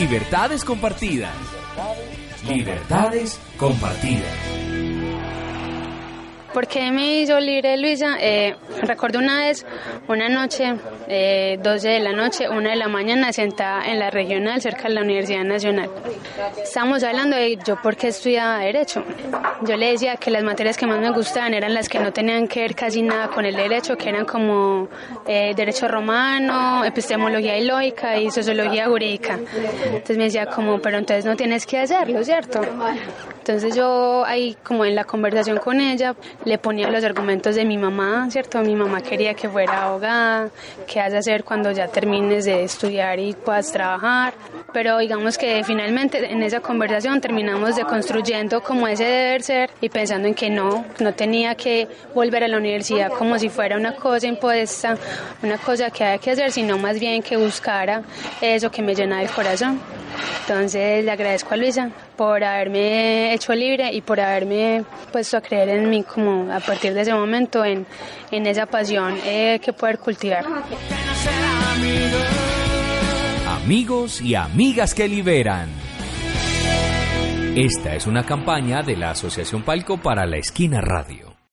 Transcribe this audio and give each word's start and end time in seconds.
Libertades 0.00 0.64
compartidas. 0.64 1.28
Libertades 2.48 3.38
compartidas. 3.58 4.59
¿Por 6.52 6.66
qué 6.66 6.90
me 6.90 7.20
hizo 7.20 7.38
libre 7.38 7.76
Luisa? 7.76 8.16
Eh, 8.20 8.56
recuerdo 8.82 9.20
una 9.20 9.38
vez, 9.38 9.64
una 10.08 10.28
noche, 10.28 10.74
eh, 11.06 11.58
12 11.62 11.88
de 11.88 12.00
la 12.00 12.12
noche, 12.12 12.48
una 12.48 12.70
de 12.70 12.76
la 12.76 12.88
mañana, 12.88 13.32
sentada 13.32 13.84
en 13.84 14.00
la 14.00 14.10
regional 14.10 14.60
cerca 14.60 14.84
de 14.84 14.94
la 14.94 15.02
Universidad 15.02 15.44
Nacional. 15.44 15.88
Estábamos 16.60 17.04
hablando 17.04 17.36
de 17.36 17.56
yo 17.64 17.80
por 17.80 17.96
qué 17.96 18.08
estudiaba 18.08 18.58
Derecho. 18.58 19.04
Yo 19.62 19.76
le 19.76 19.92
decía 19.92 20.16
que 20.16 20.30
las 20.32 20.42
materias 20.42 20.76
que 20.76 20.86
más 20.86 20.98
me 20.98 21.10
gustaban 21.10 21.54
eran 21.54 21.72
las 21.72 21.88
que 21.88 22.00
no 22.00 22.12
tenían 22.12 22.48
que 22.48 22.62
ver 22.62 22.74
casi 22.74 23.02
nada 23.02 23.28
con 23.28 23.44
el 23.44 23.54
derecho, 23.54 23.96
que 23.96 24.08
eran 24.08 24.24
como 24.24 24.88
eh, 25.28 25.52
Derecho 25.54 25.86
Romano, 25.86 26.84
Epistemología 26.84 27.58
y 27.58 27.64
Lógica 27.64 28.16
y 28.18 28.30
Sociología 28.30 28.86
Jurídica. 28.86 29.38
Entonces 29.84 30.16
me 30.16 30.24
decía 30.24 30.46
como, 30.46 30.80
pero 30.80 30.98
entonces 30.98 31.24
no 31.24 31.36
tienes 31.36 31.64
que 31.64 31.78
hacerlo, 31.78 32.24
¿cierto? 32.24 32.60
Entonces 33.38 33.74
yo 33.74 34.24
ahí 34.24 34.56
como 34.62 34.84
en 34.84 34.94
la 34.94 35.04
conversación 35.04 35.58
con 35.58 35.80
ella 35.80 36.14
le 36.44 36.58
ponía 36.58 36.90
los 36.90 37.04
argumentos 37.04 37.54
de 37.54 37.64
mi 37.64 37.76
mamá, 37.76 38.30
¿cierto? 38.30 38.60
Mi 38.60 38.74
mamá 38.74 39.02
quería 39.02 39.34
que 39.34 39.48
fuera 39.48 39.84
abogada, 39.84 40.48
qué 40.86 41.00
has 41.00 41.12
de 41.12 41.18
hacer 41.18 41.44
cuando 41.44 41.70
ya 41.72 41.88
termines 41.88 42.44
de 42.44 42.64
estudiar 42.64 43.18
y 43.18 43.34
puedas 43.34 43.70
trabajar, 43.72 44.34
pero 44.72 44.98
digamos 44.98 45.36
que 45.36 45.62
finalmente 45.64 46.32
en 46.32 46.42
esa 46.42 46.60
conversación 46.60 47.20
terminamos 47.20 47.76
de 47.76 47.84
construyendo 47.84 48.62
como 48.62 48.88
ese 48.88 49.04
deber 49.04 49.42
ser 49.42 49.70
y 49.80 49.88
pensando 49.88 50.28
en 50.28 50.34
que 50.34 50.50
no, 50.50 50.84
no 50.98 51.14
tenía 51.14 51.54
que 51.54 51.88
volver 52.14 52.44
a 52.44 52.48
la 52.48 52.56
universidad 52.56 53.10
como 53.10 53.38
si 53.38 53.48
fuera 53.48 53.76
una 53.76 53.94
cosa 53.94 54.26
impuesta, 54.26 54.96
una 55.42 55.58
cosa 55.58 55.90
que 55.90 56.04
había 56.04 56.18
que 56.18 56.30
hacer, 56.30 56.52
sino 56.52 56.78
más 56.78 56.98
bien 56.98 57.22
que 57.22 57.36
buscara 57.36 58.02
eso 58.40 58.70
que 58.70 58.82
me 58.82 58.94
llena 58.94 59.22
el 59.22 59.30
corazón. 59.30 59.80
Entonces 60.40 61.04
le 61.04 61.10
agradezco 61.10 61.54
a 61.54 61.56
Luisa 61.56 61.90
por 62.16 62.42
haberme 62.42 63.32
hecho 63.34 63.54
libre 63.54 63.92
y 63.92 64.00
por 64.00 64.20
haberme 64.20 64.84
puesto 65.12 65.36
a 65.36 65.40
creer 65.40 65.68
en 65.68 65.88
mí 65.88 66.02
como 66.02 66.52
a 66.52 66.60
partir 66.60 66.94
de 66.94 67.02
ese 67.02 67.14
momento 67.14 67.64
en, 67.64 67.86
en 68.30 68.46
esa 68.46 68.66
pasión 68.66 69.18
eh, 69.24 69.60
que 69.62 69.72
poder 69.72 69.98
cultivar. 69.98 70.44
Amigos 73.48 74.20
y 74.20 74.34
amigas 74.34 74.94
que 74.94 75.08
liberan. 75.08 75.68
Esta 77.56 77.94
es 77.94 78.06
una 78.06 78.24
campaña 78.24 78.82
de 78.82 78.96
la 78.96 79.10
Asociación 79.10 79.62
Palco 79.62 79.98
para 79.98 80.24
la 80.24 80.36
Esquina 80.36 80.80
Radio. 80.80 81.29